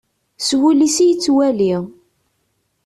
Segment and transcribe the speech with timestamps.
[0.47, 1.73] S wul-is i yettwali.